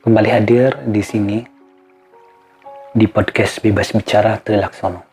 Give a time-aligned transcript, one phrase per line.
[0.00, 1.44] kembali hadir di sini
[2.96, 5.04] di podcast Bebas Bicara Trilaksono.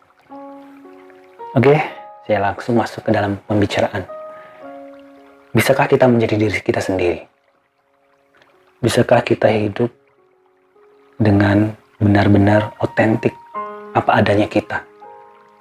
[1.52, 1.76] Oke,
[2.24, 4.08] saya langsung masuk ke dalam pembicaraan.
[5.52, 7.20] Bisakah kita menjadi diri kita sendiri?
[8.80, 9.92] Bisakah kita hidup
[11.20, 13.36] dengan benar-benar otentik
[13.92, 14.88] apa adanya kita?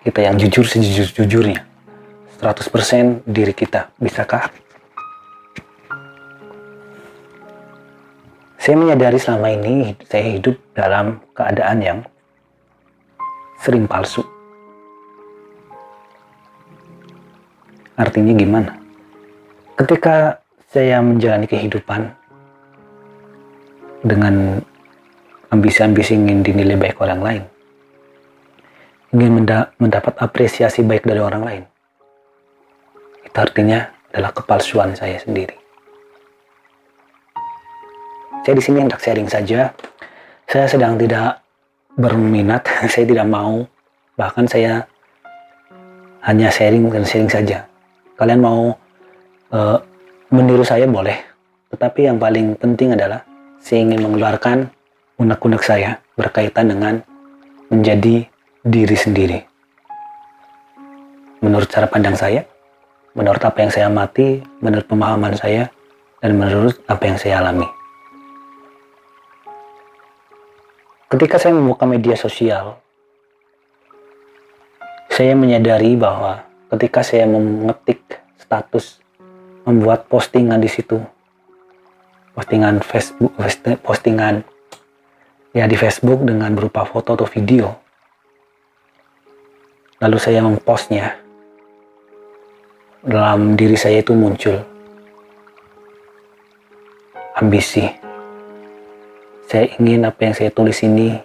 [0.07, 1.67] Kita yang jujur sejujur-jujurnya.
[2.39, 3.91] 100% diri kita.
[3.99, 4.66] Bisakah?
[8.67, 11.99] Saya menyadari selama ini saya hidup dalam keadaan yang
[13.63, 14.27] sering palsu.
[17.95, 18.75] Artinya gimana?
[19.79, 22.11] Ketika saya menjalani kehidupan
[24.03, 24.59] dengan
[25.47, 27.43] ambisi-ambisi ingin dinilai baik orang lain,
[29.15, 29.47] ingin
[29.79, 31.63] mendapat apresiasi baik dari orang lain,
[33.23, 35.55] itu artinya adalah kepalsuan saya sendiri.
[38.47, 39.75] Saya di sini hendak sharing saja.
[40.47, 41.43] Saya sedang tidak
[41.99, 42.63] berminat,
[42.95, 43.67] saya tidak mau.
[44.15, 44.87] Bahkan saya
[46.23, 47.67] hanya sharing dan sharing saja.
[48.15, 48.71] Kalian mau
[49.51, 49.77] uh,
[50.31, 51.19] meniru saya boleh,
[51.75, 53.19] tetapi yang paling penting adalah
[53.59, 54.71] saya ingin mengeluarkan
[55.19, 57.03] unek-unek saya berkaitan dengan
[57.67, 58.31] menjadi
[58.63, 59.39] diri sendiri.
[61.43, 62.47] Menurut cara pandang saya,
[63.11, 65.67] menurut apa yang saya amati, menurut pemahaman saya,
[66.23, 67.76] dan menurut apa yang saya alami.
[71.07, 72.83] Ketika saya membuka media sosial,
[75.07, 78.03] saya menyadari bahwa ketika saya mengetik
[78.35, 78.99] status,
[79.63, 80.99] membuat postingan di situ,
[82.35, 83.31] postingan Facebook,
[83.87, 84.43] postingan
[85.55, 87.71] ya di Facebook dengan berupa foto atau video,
[90.03, 91.23] lalu saya mempostnya,
[92.99, 94.59] dalam diri saya itu muncul
[97.39, 98.06] ambisi
[99.47, 101.15] saya ingin apa yang saya tulis ini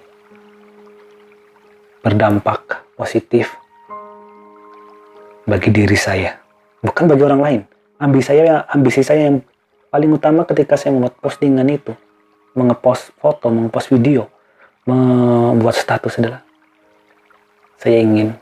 [2.06, 3.50] berdampak positif
[5.42, 6.38] bagi diri saya,
[6.78, 7.60] bukan bagi orang lain.
[7.98, 9.42] Ambisi saya, ambisi saya yang
[9.90, 11.98] paling utama ketika saya membuat postingan itu,
[12.54, 14.30] mengepost foto, mengepost video,
[14.86, 16.46] membuat status adalah
[17.82, 18.38] saya ingin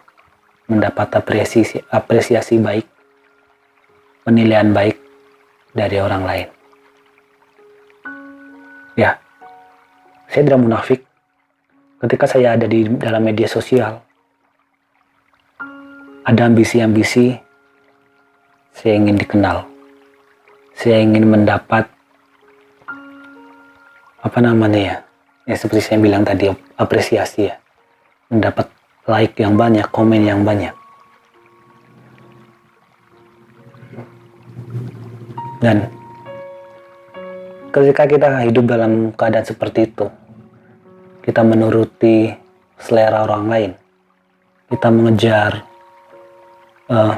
[0.68, 2.84] mendapat apresiasi, apresiasi baik,
[4.28, 5.00] penilaian baik
[5.72, 6.48] dari orang lain.
[8.92, 9.16] Ya,
[10.30, 11.00] saya tidak munafik
[12.06, 13.98] ketika saya ada di dalam media sosial.
[16.22, 17.34] Ada ambisi-ambisi
[18.70, 19.66] saya ingin dikenal.
[20.78, 21.90] Saya ingin mendapat
[24.22, 24.96] apa namanya ya?
[25.50, 26.46] Ya seperti saya bilang tadi
[26.78, 27.58] apresiasi ya.
[28.30, 28.70] Mendapat
[29.10, 30.70] like yang banyak, komen yang banyak.
[35.58, 35.99] Dan
[37.70, 40.06] ketika kita hidup dalam keadaan seperti itu,
[41.22, 42.34] kita menuruti
[42.76, 43.70] selera orang lain,
[44.70, 45.62] kita mengejar
[46.90, 47.14] uh,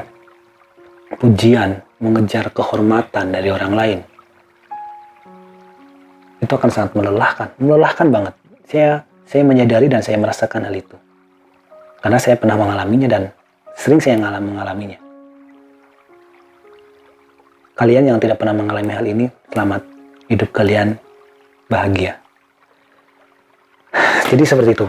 [1.17, 3.99] pujian, mengejar kehormatan dari orang lain,
[6.41, 8.33] itu akan sangat melelahkan, melelahkan banget.
[8.69, 8.91] Saya
[9.25, 10.97] saya menyadari dan saya merasakan hal itu,
[12.05, 13.23] karena saya pernah mengalaminya dan
[13.73, 14.99] sering saya mengalami mengalaminya.
[17.73, 19.92] Kalian yang tidak pernah mengalami hal ini, selamat
[20.33, 20.97] hidup kalian
[21.69, 22.17] bahagia.
[24.33, 24.87] Jadi seperti itu.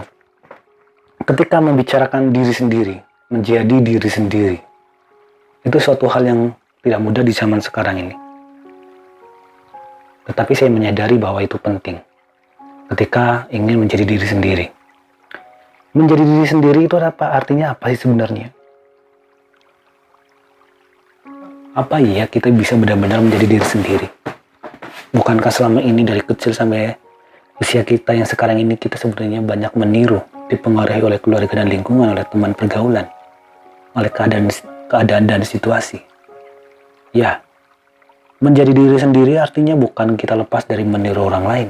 [1.25, 2.95] Ketika membicarakan diri sendiri,
[3.33, 4.57] menjadi diri sendiri,
[5.65, 6.39] itu suatu hal yang
[6.85, 8.15] tidak mudah di zaman sekarang ini.
[10.25, 11.97] Tetapi saya menyadari bahwa itu penting
[12.93, 14.65] ketika ingin menjadi diri sendiri.
[15.95, 17.33] Menjadi diri sendiri itu apa?
[17.33, 18.51] Artinya apa sih sebenarnya?
[21.75, 24.07] Apa iya kita bisa benar-benar menjadi diri sendiri?
[25.15, 26.91] Bukankah selama ini dari kecil sampai
[27.55, 30.19] usia kita yang sekarang ini kita sebenarnya banyak meniru,
[30.51, 33.07] dipengaruhi oleh keluarga dan lingkungan, oleh teman pergaulan,
[33.95, 34.51] oleh keadaan
[34.91, 36.03] keadaan dan situasi.
[37.15, 37.39] Ya,
[38.43, 41.69] menjadi diri sendiri artinya bukan kita lepas dari meniru orang lain.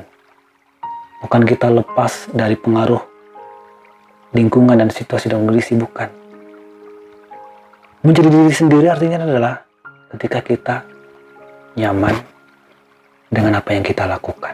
[1.22, 3.06] Bukan kita lepas dari pengaruh
[4.34, 6.10] lingkungan dan situasi dan kondisi, bukan.
[8.02, 9.62] Menjadi diri sendiri artinya adalah
[10.18, 10.76] ketika kita
[11.78, 12.35] nyaman
[13.30, 14.54] dengan apa yang kita lakukan.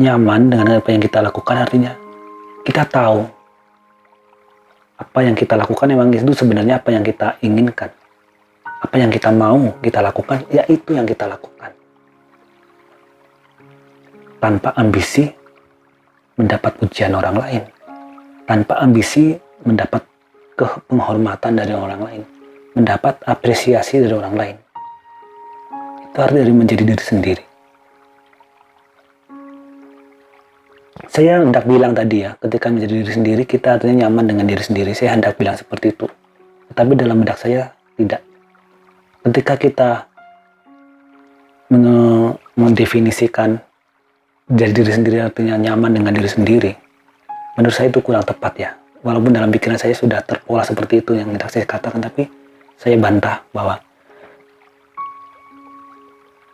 [0.00, 1.92] Nyaman dengan apa yang kita lakukan artinya
[2.64, 3.24] kita tahu
[5.00, 7.90] apa yang kita lakukan memang itu sebenarnya apa yang kita inginkan.
[8.80, 11.72] Apa yang kita mau kita lakukan ya itu yang kita lakukan.
[14.40, 15.28] Tanpa ambisi
[16.36, 17.62] mendapat pujian orang lain.
[18.48, 20.00] Tanpa ambisi mendapat
[20.88, 22.22] penghormatan dari orang lain.
[22.72, 24.56] Mendapat apresiasi dari orang lain
[26.18, 27.42] arti dari menjadi diri sendiri
[31.10, 34.94] saya hendak bilang tadi ya, ketika menjadi diri sendiri, kita artinya nyaman dengan diri sendiri.
[34.94, 36.06] Saya hendak bilang seperti itu.
[36.70, 38.22] Tapi dalam benak saya, tidak.
[39.26, 39.90] Ketika kita
[42.54, 43.58] mendefinisikan
[44.46, 46.72] jadi diri sendiri artinya nyaman dengan diri sendiri,
[47.58, 48.70] menurut saya itu kurang tepat ya.
[49.02, 52.30] Walaupun dalam pikiran saya sudah terpola seperti itu yang hendak saya katakan, tapi
[52.78, 53.82] saya bantah bahwa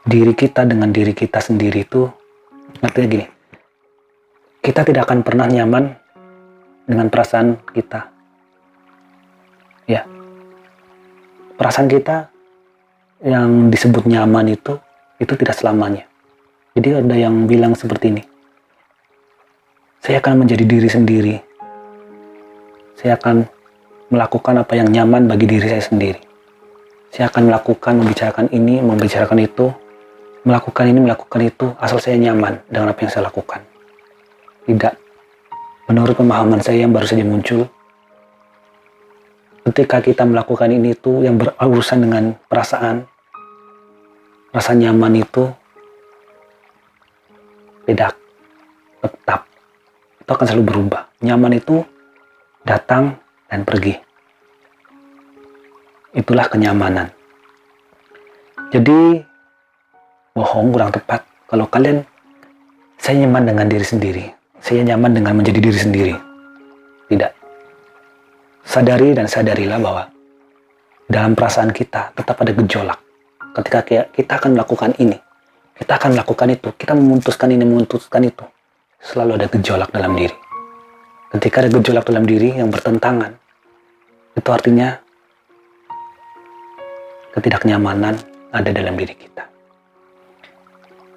[0.06, 2.06] diri kita dengan diri kita sendiri itu
[2.78, 3.26] artinya gini,
[4.62, 5.90] kita tidak akan pernah nyaman
[6.86, 8.06] dengan perasaan kita.
[9.90, 10.06] Ya.
[11.58, 12.30] Perasaan kita
[13.26, 14.78] yang disebut nyaman itu
[15.18, 16.06] itu tidak selamanya.
[16.76, 18.22] Jadi ada yang bilang seperti ini.
[20.04, 21.34] Saya akan menjadi diri sendiri.
[22.94, 23.48] Saya akan
[24.12, 26.20] melakukan apa yang nyaman bagi diri saya sendiri.
[27.10, 29.72] Saya akan melakukan, membicarakan ini, membicarakan itu,
[30.46, 33.66] melakukan ini, melakukan itu, asal saya nyaman dengan apa yang saya lakukan.
[34.62, 34.94] Tidak.
[35.90, 37.66] Menurut pemahaman saya yang baru saja muncul,
[39.66, 43.02] ketika kita melakukan ini itu yang berurusan dengan perasaan,
[44.54, 45.50] rasa nyaman itu
[47.90, 48.14] tidak
[49.02, 49.50] tetap.
[50.22, 51.10] Itu akan selalu berubah.
[51.26, 51.82] Nyaman itu
[52.62, 53.18] datang
[53.50, 53.94] dan pergi.
[56.14, 57.10] Itulah kenyamanan.
[58.74, 59.22] Jadi,
[60.36, 61.24] bohong kurang tepat.
[61.48, 62.04] Kalau kalian,
[63.00, 64.36] saya nyaman dengan diri sendiri
[64.66, 66.14] saya nyaman dengan menjadi diri sendiri.
[67.06, 67.32] Tidak.
[68.66, 70.02] Sadari dan sadarilah bahwa
[71.06, 72.98] dalam perasaan kita tetap ada gejolak.
[73.54, 73.80] Ketika
[74.10, 75.14] kita akan melakukan ini,
[75.78, 78.42] kita akan melakukan itu, kita memutuskan ini, memutuskan itu,
[78.98, 80.34] selalu ada gejolak dalam diri.
[81.30, 83.38] Ketika ada gejolak dalam diri yang bertentangan,
[84.34, 84.98] itu artinya
[87.38, 88.18] ketidaknyamanan
[88.50, 89.55] ada dalam diri kita.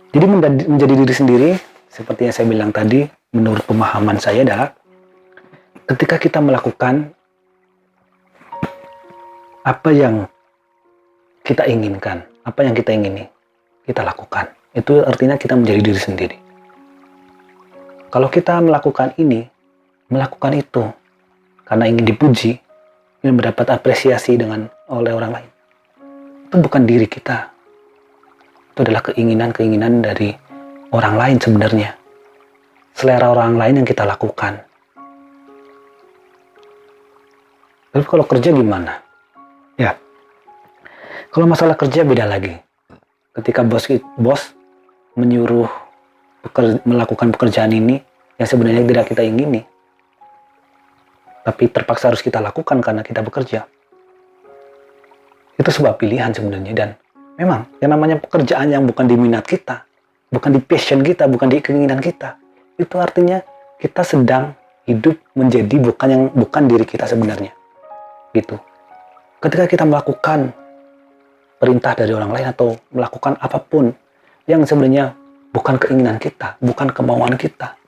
[0.09, 0.25] Jadi
[0.65, 1.49] menjadi diri sendiri,
[1.85, 4.73] seperti yang saya bilang tadi, menurut pemahaman saya adalah
[5.85, 7.13] ketika kita melakukan
[9.61, 10.25] apa yang
[11.45, 13.29] kita inginkan, apa yang kita ingini,
[13.85, 14.49] kita lakukan.
[14.73, 16.37] Itu artinya kita menjadi diri sendiri.
[18.09, 19.45] Kalau kita melakukan ini,
[20.09, 20.89] melakukan itu,
[21.69, 22.57] karena ingin dipuji,
[23.21, 25.49] ingin mendapat apresiasi dengan oleh orang lain,
[26.49, 27.53] itu bukan diri kita.
[28.79, 30.31] Itu adalah keinginan-keinginan dari
[30.95, 31.99] orang lain sebenarnya
[32.95, 34.55] selera orang lain yang kita lakukan.
[37.91, 39.03] Tapi kalau kerja gimana?
[39.75, 39.99] Ya,
[41.27, 42.55] kalau masalah kerja beda lagi.
[43.35, 43.83] Ketika bos
[44.15, 44.55] bos
[45.19, 45.67] menyuruh
[46.47, 47.99] pekerja, melakukan pekerjaan ini
[48.39, 49.59] yang sebenarnya tidak kita ingini,
[51.43, 53.67] tapi terpaksa harus kita lakukan karena kita bekerja.
[55.59, 56.89] Itu sebuah pilihan sebenarnya dan
[57.39, 59.87] memang yang namanya pekerjaan yang bukan di minat kita,
[60.27, 62.35] bukan di passion kita, bukan di keinginan kita,
[62.75, 63.39] itu artinya
[63.79, 64.51] kita sedang
[64.83, 67.55] hidup menjadi bukan yang bukan diri kita sebenarnya.
[68.35, 68.59] Gitu.
[69.39, 70.51] Ketika kita melakukan
[71.55, 73.95] perintah dari orang lain atau melakukan apa pun
[74.43, 75.15] yang sebenarnya
[75.55, 77.79] bukan keinginan kita, bukan kemauan kita,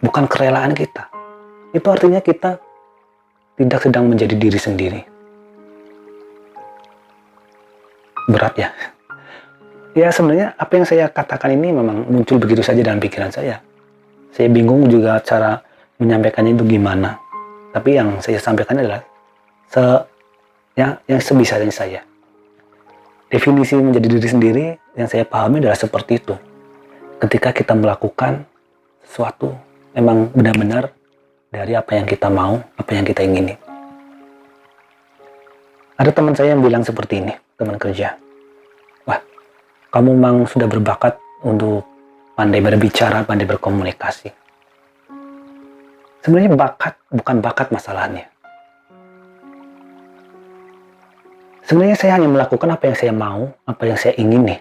[0.00, 1.12] bukan kerelaan kita.
[1.76, 2.56] Itu artinya kita
[3.60, 5.00] tidak sedang menjadi diri sendiri.
[8.24, 8.93] Berat ya.
[9.94, 13.62] Ya sebenarnya apa yang saya katakan ini memang muncul begitu saja dalam pikiran saya
[14.34, 15.62] saya bingung juga cara
[16.02, 17.14] menyampaikannya itu gimana.
[17.70, 18.98] Tapi yang saya sampaikan adalah
[19.70, 19.82] se
[20.74, 22.02] ya yang sebisanya saya.
[23.30, 24.66] Definisi menjadi diri sendiri
[24.98, 26.34] yang saya pahami adalah seperti itu.
[27.22, 28.42] Ketika kita melakukan
[29.06, 29.54] sesuatu
[29.94, 30.90] memang benar-benar
[31.54, 33.54] dari apa yang kita mau, apa yang kita ingini.
[35.94, 38.18] Ada teman saya yang bilang seperti ini, teman kerja.
[39.94, 41.86] Kamu memang sudah berbakat untuk
[42.34, 44.26] pandai berbicara, pandai berkomunikasi.
[46.18, 48.26] Sebenarnya bakat bukan bakat masalahnya.
[51.62, 54.60] Sebenarnya saya hanya melakukan apa yang saya mau, apa yang saya ingin nih.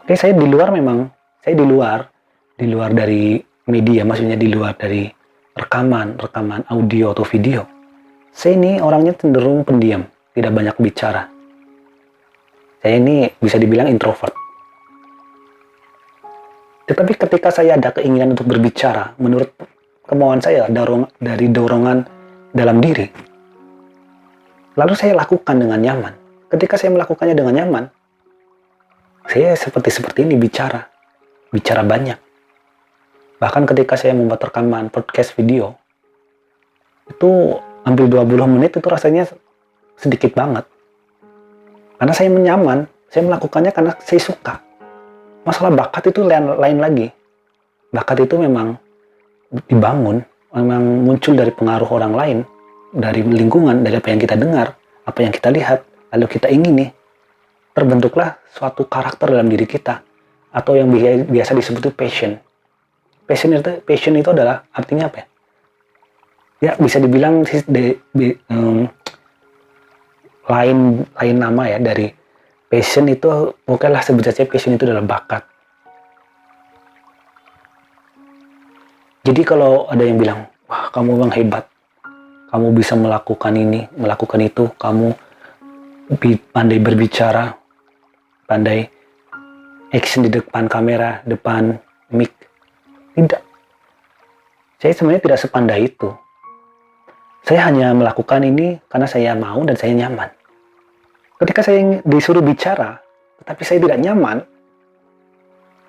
[0.00, 1.12] Oke, saya di luar memang,
[1.44, 2.08] saya di luar,
[2.56, 3.36] di luar dari
[3.68, 5.12] media, maksudnya di luar dari
[5.52, 7.68] rekaman, rekaman audio atau video.
[8.32, 11.41] Saya ini orangnya cenderung pendiam, tidak banyak bicara.
[12.82, 14.34] Saya ini bisa dibilang introvert.
[16.90, 19.54] Tetapi ketika saya ada keinginan untuk berbicara, menurut
[20.02, 22.02] kemauan saya dorong, dari dorongan
[22.50, 23.06] dalam diri,
[24.74, 26.12] lalu saya lakukan dengan nyaman.
[26.50, 27.84] Ketika saya melakukannya dengan nyaman,
[29.30, 30.82] saya seperti seperti ini bicara,
[31.54, 32.18] bicara banyak.
[33.38, 35.78] Bahkan ketika saya membuat rekaman podcast video,
[37.06, 39.30] itu ambil 20 menit itu rasanya
[39.94, 40.66] sedikit banget.
[42.02, 44.58] Karena saya menyaman, saya melakukannya karena saya suka
[45.46, 47.06] masalah bakat itu lain, lain lagi.
[47.94, 48.74] bakat itu memang
[49.70, 50.18] dibangun,
[50.50, 52.38] memang muncul dari pengaruh orang lain,
[52.90, 54.74] dari lingkungan, dari apa yang kita dengar,
[55.06, 56.90] apa yang kita lihat, lalu kita ingini,
[57.70, 60.02] terbentuklah suatu karakter dalam diri kita,
[60.50, 60.90] atau yang
[61.28, 62.34] biasa disebut passion.
[63.28, 65.26] Passion itu, passion itu adalah artinya apa ya?
[66.62, 67.46] Ya bisa dibilang
[68.50, 68.88] um,
[70.48, 72.10] lain lain nama ya dari
[72.66, 75.44] passion itu bukanlah sebut saja passion itu adalah bakat.
[79.22, 81.64] Jadi kalau ada yang bilang wah kamu bang hebat.
[82.52, 84.68] Kamu bisa melakukan ini melakukan itu.
[84.76, 85.08] Kamu
[86.52, 87.56] pandai berbicara
[88.44, 88.84] pandai
[89.94, 91.76] action di depan kamera depan
[92.12, 92.34] mic.
[93.16, 93.42] Tidak.
[94.82, 96.10] Saya sebenarnya tidak sepandai itu
[97.42, 100.30] saya hanya melakukan ini karena saya mau dan saya nyaman.
[101.42, 103.02] Ketika saya disuruh bicara,
[103.42, 104.46] tetapi saya tidak nyaman,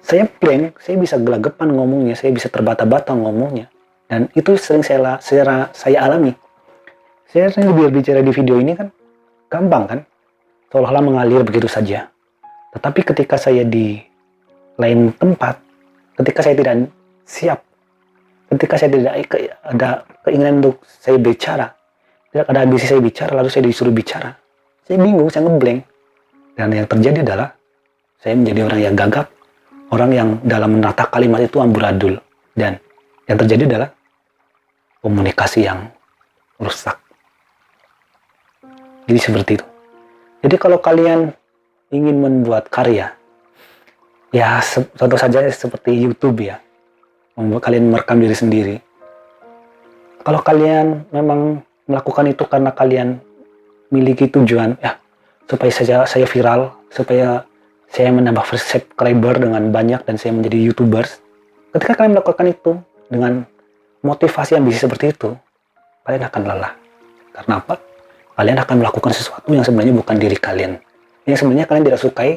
[0.02, 3.70] saya blank, saya bisa gelagapan ngomongnya, saya bisa terbata-bata ngomongnya.
[4.10, 6.34] Dan itu sering saya, saya, saya alami.
[7.30, 8.90] Saya sering berbicara di video ini kan
[9.48, 10.00] gampang kan,
[10.74, 12.10] seolah-olah mengalir begitu saja.
[12.74, 14.02] Tetapi ketika saya di
[14.82, 15.62] lain tempat,
[16.18, 16.90] ketika saya tidak
[17.30, 17.62] siap
[18.56, 19.14] ketika saya tidak
[19.66, 19.90] ada
[20.24, 21.68] keinginan untuk saya bicara,
[22.32, 24.34] tidak ada ambisi saya bicara, lalu saya disuruh bicara,
[24.86, 25.82] saya bingung, saya ngeblank.
[26.54, 27.50] Dan yang terjadi adalah
[28.22, 29.28] saya menjadi orang yang gagap,
[29.92, 32.16] orang yang dalam menata kalimat itu amburadul.
[32.54, 32.78] Dan
[33.26, 33.90] yang terjadi adalah
[35.04, 35.92] komunikasi yang
[36.62, 36.96] rusak.
[39.04, 39.68] Jadi seperti itu.
[40.48, 41.36] Jadi kalau kalian
[41.92, 43.12] ingin membuat karya,
[44.32, 44.64] ya
[44.96, 46.63] contoh saja seperti YouTube ya,
[47.38, 48.76] membuat kalian merekam diri sendiri.
[50.24, 51.60] Kalau kalian memang
[51.90, 53.20] melakukan itu karena kalian
[53.92, 54.98] miliki tujuan, ya
[55.50, 57.44] supaya saja saya viral, supaya
[57.92, 61.20] saya menambah subscriber dengan banyak dan saya menjadi youtubers.
[61.76, 62.72] Ketika kalian melakukan itu
[63.12, 63.46] dengan
[64.02, 65.36] motivasi ambisi seperti itu,
[66.08, 66.74] kalian akan lelah.
[67.34, 67.76] Karena apa?
[68.34, 70.82] Kalian akan melakukan sesuatu yang sebenarnya bukan diri kalian.
[71.30, 72.32] Yang sebenarnya kalian tidak sukai,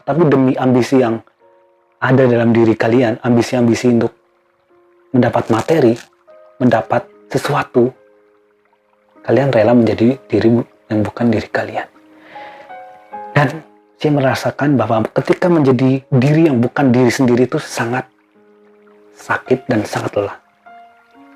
[0.00, 1.20] tetapi demi ambisi yang
[2.00, 4.21] ada dalam diri kalian, ambisi-ambisi untuk
[5.12, 5.94] mendapat materi,
[6.58, 7.92] mendapat sesuatu,
[9.24, 10.50] kalian rela menjadi diri
[10.90, 11.88] yang bukan diri kalian.
[13.32, 13.64] Dan
[13.96, 18.08] saya merasakan bahwa ketika menjadi diri yang bukan diri sendiri itu sangat
[19.14, 20.36] sakit dan sangat lelah.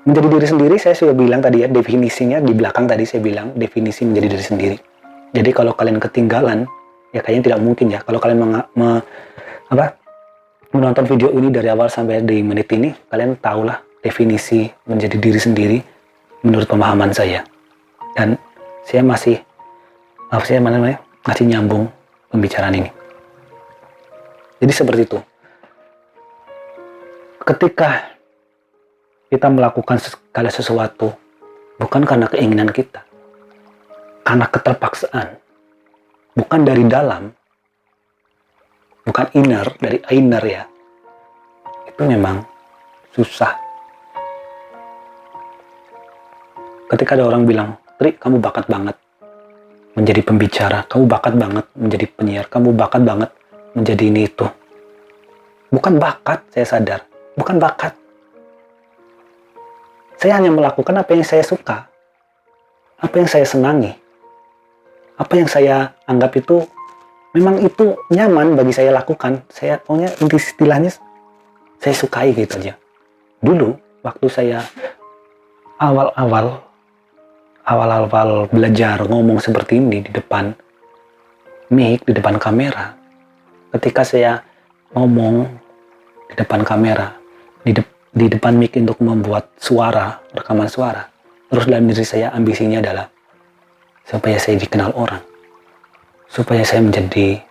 [0.03, 4.07] Menjadi diri sendiri saya sudah bilang tadi ya definisinya di belakang tadi saya bilang definisi
[4.07, 4.77] menjadi diri sendiri.
[5.35, 6.63] Jadi kalau kalian ketinggalan
[7.11, 8.39] ya kayaknya tidak mungkin ya kalau kalian
[8.75, 9.03] me,
[9.67, 9.96] apa
[10.77, 15.77] menonton video ini dari awal sampai di menit ini, kalian tahulah definisi menjadi diri sendiri
[16.45, 17.41] menurut pemahaman saya.
[18.13, 18.37] Dan
[18.85, 19.41] saya masih,
[20.29, 21.89] maaf saya mana namanya, masih nyambung
[22.29, 22.89] pembicaraan ini.
[24.57, 25.19] Jadi seperti itu.
[27.45, 28.17] Ketika
[29.29, 31.13] kita melakukan segala sesuatu,
[31.77, 33.05] bukan karena keinginan kita,
[34.25, 35.37] karena keterpaksaan,
[36.33, 37.36] bukan dari dalam,
[39.07, 40.63] bukan inner dari inner ya.
[41.87, 42.43] Itu memang
[43.15, 43.55] susah.
[46.91, 48.93] Ketika ada orang bilang Tri kamu bakat banget
[49.97, 53.33] menjadi pembicara kamu bakat banget menjadi penyiar kamu bakat banget
[53.73, 54.45] menjadi ini itu.
[55.73, 57.01] Bukan bakat saya sadar.
[57.33, 57.97] Bukan bakat.
[60.21, 61.89] Saya hanya melakukan apa yang saya suka
[62.97, 63.93] apa yang saya senangi.
[65.17, 66.61] Apa yang saya anggap itu
[67.37, 69.45] memang itu nyaman bagi saya lakukan.
[69.53, 70.89] Saya pokoknya istilahnya
[71.77, 72.73] saya sukai gitu aja.
[73.37, 74.65] Dulu waktu saya
[75.77, 76.65] awal-awal
[77.61, 80.49] awal-awal belajar ngomong seperti ini di depan
[81.69, 82.97] mic, di depan kamera.
[83.77, 84.41] Ketika saya
[84.97, 85.45] ngomong
[86.33, 87.13] di depan kamera,
[87.61, 87.85] di, de
[88.17, 91.05] di depan mic untuk membuat suara, rekaman suara.
[91.53, 93.05] Terus dalam diri saya ambisinya adalah
[94.03, 95.36] supaya saya dikenal orang
[96.37, 97.41] supaya saya menjadi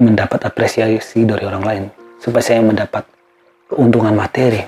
[0.00, 1.84] mendapat apresiasi dari orang lain,
[2.16, 3.04] supaya saya mendapat
[3.68, 4.64] keuntungan materi.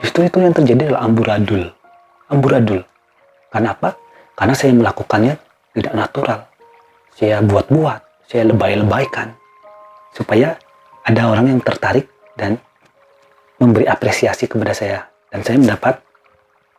[0.00, 1.68] Justru itu yang terjadi adalah amburadul.
[2.32, 2.80] Amburadul.
[3.52, 3.92] Karena apa?
[4.32, 5.36] Karena saya melakukannya
[5.76, 6.40] tidak natural.
[7.12, 9.36] Saya buat-buat, saya lebay-lebaykan.
[10.16, 10.56] Supaya
[11.04, 12.08] ada orang yang tertarik
[12.40, 12.56] dan
[13.60, 15.04] memberi apresiasi kepada saya.
[15.28, 16.00] Dan saya mendapat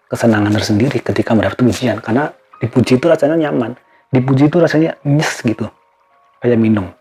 [0.09, 2.01] kesenangan tersendiri ketika mendapat pujian.
[2.01, 3.77] Karena dipuji itu rasanya nyaman
[4.11, 5.71] dipuji itu rasanya nyes gitu.
[6.43, 6.91] Kayak minum.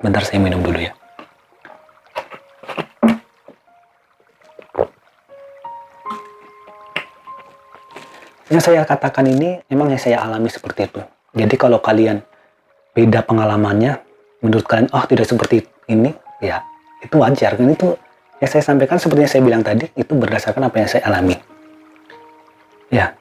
[0.00, 0.94] Bentar saya minum dulu ya.
[8.50, 11.00] Yang saya katakan ini memang yang saya alami seperti itu.
[11.38, 12.18] Jadi kalau kalian
[12.90, 14.02] beda pengalamannya
[14.42, 16.10] menurut kalian oh tidak seperti ini
[16.42, 16.58] ya
[16.98, 17.54] itu wajar.
[17.54, 17.94] Kan itu
[18.42, 21.38] yang saya sampaikan seperti yang saya bilang tadi itu berdasarkan apa yang saya alami.
[22.90, 23.19] Ya.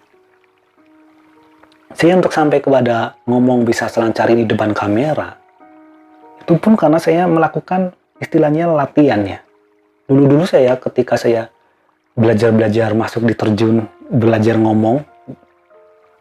[1.93, 5.38] Saya untuk sampai kepada ngomong bisa selancar ini depan kamera
[6.39, 9.46] itu pun karena saya melakukan istilahnya latihannya.
[10.10, 11.53] Dulu-dulu saya ketika saya
[12.17, 15.05] belajar-belajar masuk di terjun, belajar ngomong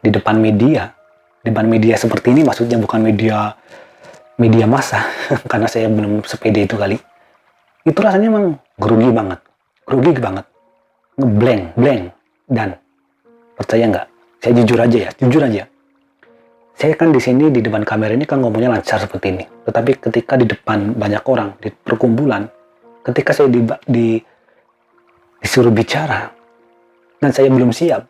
[0.05, 0.93] di depan media,
[1.41, 3.57] di depan media seperti ini maksudnya bukan media
[4.37, 5.01] media massa
[5.51, 6.97] karena saya belum sepede itu kali.
[7.81, 9.41] Itu rasanya emang grogi banget
[9.89, 10.45] grogi banget
[11.17, 12.03] ngeblank blank
[12.45, 12.69] dan
[13.57, 14.07] percaya nggak
[14.39, 15.63] saya jujur aja ya jujur aja.
[16.79, 19.45] Saya kan di sini di depan kamera ini kan ngomongnya lancar seperti ini.
[19.67, 22.47] Tetapi ketika di depan banyak orang di perkumpulan
[23.03, 24.07] ketika saya di, di
[25.39, 26.31] disuruh bicara
[27.19, 28.07] dan saya belum siap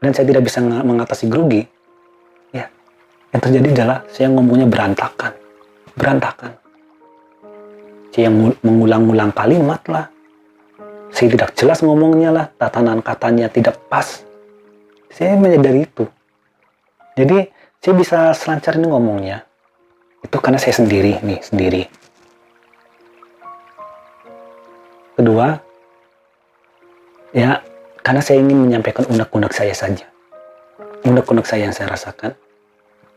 [0.00, 1.64] dan saya tidak bisa mengatasi grogi
[2.52, 2.68] ya
[3.32, 5.32] yang terjadi adalah saya ngomongnya berantakan.
[5.96, 6.52] Berantakan.
[8.12, 8.30] Saya
[8.62, 10.06] mengulang-ulang kalimat lah
[11.14, 14.26] saya tidak jelas ngomongnya lah, tatanan katanya tidak pas.
[15.14, 16.10] Saya menyadari itu.
[17.14, 17.46] Jadi
[17.78, 19.46] saya bisa selancar ini ngomongnya.
[20.26, 21.82] Itu karena saya sendiri nih, sendiri.
[25.14, 25.54] Kedua,
[27.30, 27.62] ya
[28.02, 30.10] karena saya ingin menyampaikan unek-unek saya saja.
[31.06, 32.34] Unek-unek saya yang saya rasakan.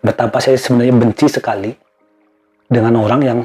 [0.06, 1.74] Betapa saya sebenarnya benci sekali
[2.70, 3.39] dengan orang yang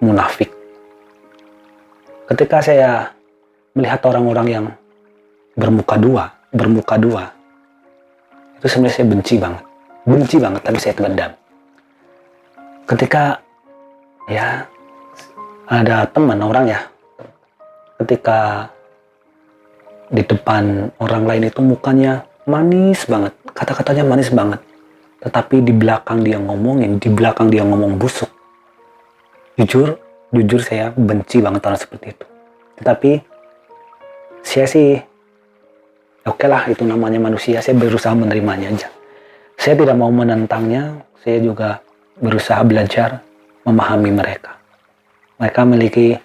[0.00, 0.48] munafik.
[2.24, 3.12] Ketika saya
[3.76, 4.64] melihat orang-orang yang
[5.52, 7.28] bermuka dua, bermuka dua,
[8.58, 9.64] itu sebenarnya saya benci banget.
[10.08, 11.32] Benci banget, tapi saya pendam.
[12.88, 13.38] Ketika
[14.26, 14.64] ya
[15.68, 16.80] ada teman orang ya,
[18.00, 18.72] ketika
[20.08, 24.60] di depan orang lain itu mukanya manis banget, kata-katanya manis banget.
[25.20, 28.30] Tetapi di belakang dia ngomongin, di belakang dia ngomong busuk.
[29.58, 29.98] Jujur,
[30.32, 32.26] jujur saya benci banget orang seperti itu.
[32.78, 33.12] Tetapi
[34.46, 34.96] saya sih
[36.26, 38.88] oke okay lah itu namanya manusia saya berusaha menerimanya aja.
[39.58, 41.82] Saya tidak mau menentangnya saya juga
[42.18, 43.22] berusaha belajar
[43.66, 44.54] memahami mereka.
[45.38, 46.18] Mereka memiliki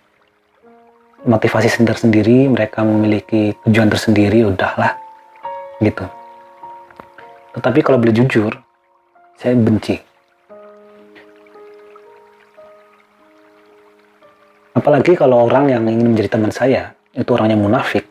[1.23, 4.99] motivasi sendiri-sendiri mereka memiliki tujuan tersendiri udahlah
[5.79, 6.03] gitu.
[7.55, 8.51] Tetapi kalau boleh jujur
[9.39, 9.95] saya benci.
[14.73, 18.03] Apalagi kalau orang yang ingin menjadi teman saya itu orangnya munafik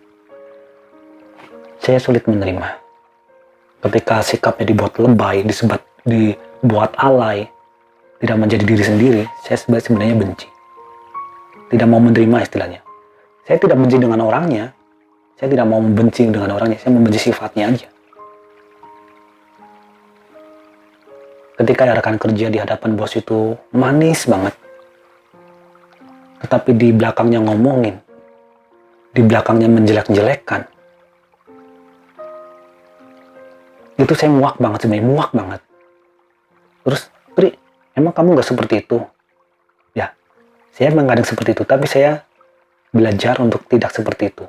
[1.82, 2.78] saya sulit menerima.
[3.82, 7.50] Ketika sikapnya dibuat lebay, disebat, dibuat alay,
[8.22, 10.46] tidak menjadi diri sendiri, saya sebenarnya benci.
[11.74, 12.86] Tidak mau menerima istilahnya.
[13.42, 14.70] Saya tidak benci dengan orangnya,
[15.34, 17.88] saya tidak mau membenci dengan orangnya, saya membenci sifatnya aja.
[21.58, 24.54] Ketika rekan kerja di hadapan bos itu manis banget,
[26.46, 27.98] tetapi di belakangnya ngomongin,
[29.10, 30.62] di belakangnya menjelek-jelekan,
[34.02, 35.60] itu saya muak banget sebenarnya muak banget.
[36.82, 37.56] Terus Pri
[37.96, 39.00] emang kamu nggak seperti itu?
[39.96, 40.12] Ya
[40.72, 42.24] saya emang kadang seperti itu tapi saya
[42.92, 44.44] belajar untuk tidak seperti itu.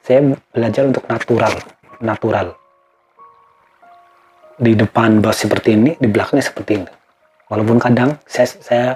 [0.00, 1.52] Saya belajar untuk natural
[2.00, 2.56] natural.
[4.56, 6.92] Di depan bos seperti ini di belakangnya seperti ini.
[7.52, 8.86] Walaupun kadang saya saya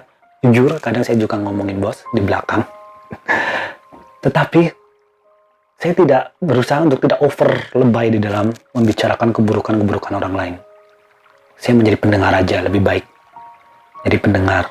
[0.41, 2.65] jujur kadang saya juga ngomongin bos di belakang.
[4.25, 4.80] Tetapi
[5.81, 10.55] saya tidak berusaha untuk tidak over lebay di dalam membicarakan keburukan-keburukan orang lain.
[11.57, 13.05] Saya menjadi pendengar aja lebih baik.
[14.05, 14.69] Jadi pendengar.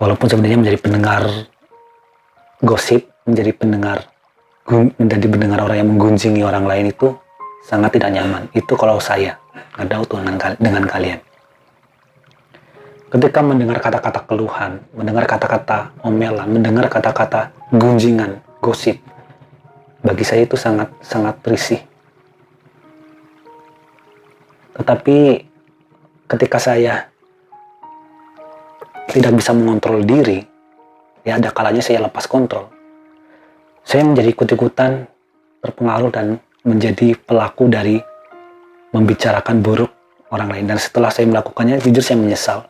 [0.00, 1.22] Walaupun sebenarnya menjadi pendengar
[2.64, 3.98] gosip, menjadi pendengar
[4.72, 7.12] menjadi pendengar orang yang menggunjingi orang lain itu
[7.66, 8.48] sangat tidak nyaman.
[8.56, 9.36] Itu kalau saya
[9.76, 11.20] ada dengan, dengan kalian.
[13.12, 18.96] Ketika mendengar kata-kata keluhan, mendengar kata-kata omelan, mendengar kata-kata gunjingan, gosip,
[20.02, 21.80] bagi saya itu sangat sangat risih.
[24.74, 25.16] Tetapi
[26.26, 27.06] ketika saya
[29.14, 30.42] tidak bisa mengontrol diri,
[31.22, 32.66] ya ada kalanya saya lepas kontrol.
[33.86, 35.06] Saya menjadi ikut-ikutan
[35.62, 37.98] terpengaruh dan menjadi pelaku dari
[38.94, 39.90] membicarakan buruk
[40.30, 40.64] orang lain.
[40.70, 42.66] Dan setelah saya melakukannya, jujur saya menyesal.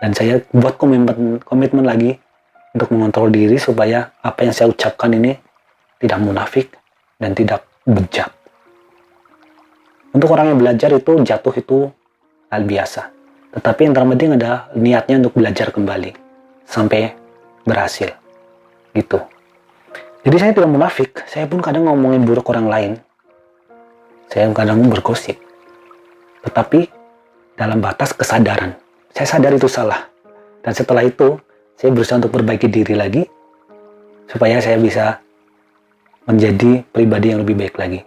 [0.00, 2.16] Dan saya buat komitmen, komitmen lagi
[2.72, 5.34] untuk mengontrol diri supaya apa yang saya ucapkan ini
[6.00, 6.72] tidak munafik,
[7.20, 8.32] dan tidak bejat.
[10.10, 11.86] Untuk orang yang belajar itu jatuh itu
[12.50, 13.12] hal biasa.
[13.54, 16.10] Tetapi yang terpenting ada niatnya untuk belajar kembali
[16.66, 17.14] sampai
[17.62, 18.10] berhasil.
[18.90, 19.18] Gitu.
[20.26, 22.92] Jadi saya tidak munafik, saya pun kadang ngomongin buruk orang lain.
[24.26, 25.38] Saya kadang bergosip.
[26.42, 26.90] Tetapi
[27.54, 28.74] dalam batas kesadaran.
[29.12, 30.06] Saya sadar itu salah.
[30.62, 31.36] Dan setelah itu,
[31.74, 33.22] saya berusaha untuk perbaiki diri lagi
[34.30, 35.18] supaya saya bisa
[36.30, 38.00] menjadi pribadi yang lebih baik lagi.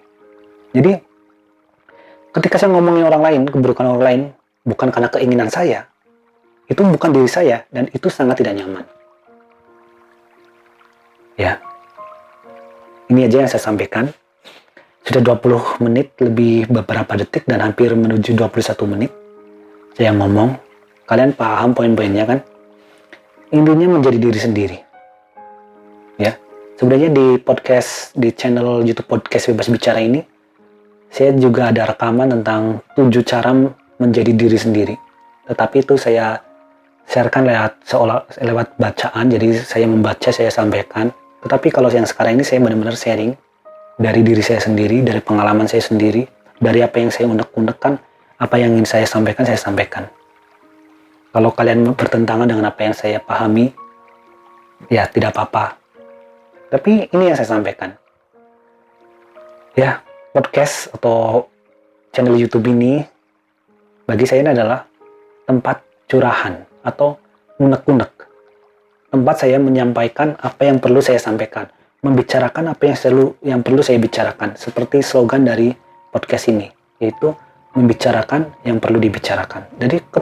[0.72, 0.96] Jadi
[2.32, 4.22] ketika saya ngomongin orang lain, keburukan orang lain,
[4.64, 5.86] bukan karena keinginan saya,
[6.72, 8.88] itu bukan diri saya dan itu sangat tidak nyaman.
[11.36, 11.60] Ya.
[13.12, 14.10] Ini aja yang saya sampaikan.
[15.04, 19.12] Sudah 20 menit lebih beberapa detik dan hampir menuju 21 menit.
[20.00, 20.56] Saya ngomong,
[21.04, 22.40] kalian paham poin-poinnya kan?
[23.52, 24.78] Intinya menjadi diri sendiri.
[26.18, 26.40] Ya.
[26.74, 30.26] Sebenarnya di podcast di channel YouTube podcast bebas bicara ini
[31.14, 33.54] saya juga ada rekaman tentang tujuh cara
[34.02, 34.96] menjadi diri sendiri.
[35.46, 36.42] Tetapi itu saya
[37.06, 41.14] sharekan lewat seolah lewat bacaan, jadi saya membaca, saya sampaikan.
[41.46, 43.38] Tetapi kalau yang sekarang ini saya benar-benar sharing
[44.02, 46.26] dari diri saya sendiri, dari pengalaman saya sendiri,
[46.58, 48.02] dari apa yang saya unek-unekkan,
[48.42, 50.10] apa yang ingin saya sampaikan, saya sampaikan.
[51.30, 53.70] Kalau kalian bertentangan dengan apa yang saya pahami,
[54.90, 55.83] ya tidak apa-apa.
[56.74, 57.94] Tapi ini yang saya sampaikan.
[59.78, 60.02] Ya,
[60.34, 61.46] podcast atau
[62.10, 63.06] channel YouTube ini
[64.10, 64.82] bagi saya ini adalah
[65.46, 67.22] tempat curahan atau
[67.62, 68.10] unek-unek.
[69.14, 71.70] Tempat saya menyampaikan apa yang perlu saya sampaikan,
[72.02, 74.58] membicarakan apa yang selalu yang perlu saya bicarakan.
[74.58, 75.70] Seperti slogan dari
[76.10, 77.38] podcast ini, yaitu
[77.78, 79.70] membicarakan yang perlu dibicarakan.
[79.78, 80.20] Jadi ke,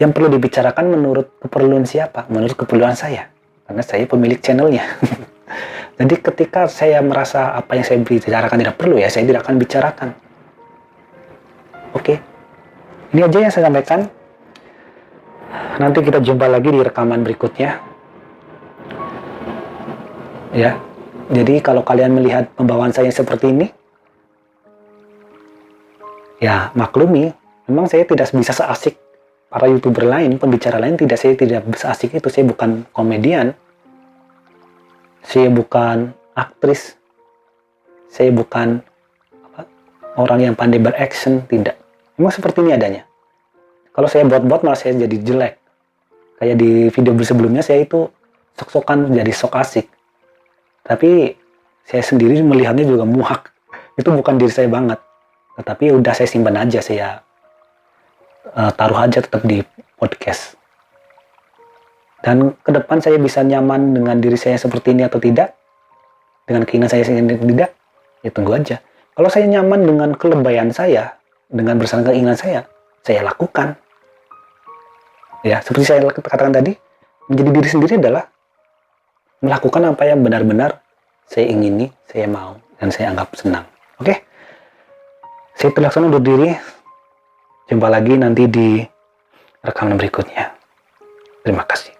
[0.00, 2.24] yang perlu dibicarakan menurut keperluan siapa?
[2.32, 3.35] Menurut keperluan saya,
[3.66, 4.86] karena saya pemilik channelnya.
[5.98, 10.08] Jadi ketika saya merasa apa yang saya bicarakan tidak perlu ya, saya tidak akan bicarakan.
[11.96, 12.20] Oke,
[13.16, 14.04] ini aja yang saya sampaikan.
[15.80, 17.80] Nanti kita jumpa lagi di rekaman berikutnya.
[20.56, 20.80] Ya,
[21.32, 23.66] jadi kalau kalian melihat pembawaan saya seperti ini,
[26.40, 27.32] ya maklumi,
[27.68, 28.96] memang saya tidak bisa seasik
[29.50, 32.28] para youtuber lain, pembicara lain tidak saya tidak seasik itu.
[32.30, 33.54] Saya bukan komedian,
[35.26, 36.94] saya bukan aktris.
[38.06, 38.80] Saya bukan
[39.44, 39.68] apa,
[40.16, 41.76] orang yang pandai beraction tidak.
[42.16, 43.02] Memang seperti ini adanya.
[43.92, 45.54] Kalau saya buat-buat malah saya jadi jelek.
[46.36, 48.08] Kayak di video sebelumnya saya itu
[48.56, 49.86] sok-sokan jadi sok asik.
[50.84, 51.34] Tapi
[51.84, 53.52] saya sendiri melihatnya juga muak.
[53.98, 55.00] Itu bukan diri saya banget.
[55.56, 57.25] Tetapi udah saya simpan aja saya
[58.54, 59.64] uh, taruh aja tetap di
[59.98, 60.54] podcast.
[62.22, 65.54] Dan ke depan saya bisa nyaman dengan diri saya seperti ini atau tidak
[66.46, 67.70] dengan keinginan saya sendiri atau tidak
[68.22, 68.76] ya tunggu aja.
[69.16, 72.66] Kalau saya nyaman dengan kelebayan saya dengan bersama keinginan saya
[73.06, 73.78] saya lakukan.
[75.46, 76.74] Ya seperti saya katakan tadi
[77.30, 78.26] menjadi diri sendiri adalah
[79.38, 80.82] melakukan apa yang benar-benar
[81.30, 83.64] saya ingini saya mau dan saya anggap senang.
[84.02, 84.26] Oke?
[85.56, 86.52] Saya terlaksana undur diri
[87.66, 88.78] jumpa lagi nanti di
[89.66, 90.54] rekaman berikutnya.
[91.42, 91.95] Terima kasih